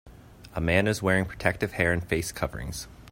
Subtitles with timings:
[0.55, 2.87] A man is wearing protective hair and face coverings.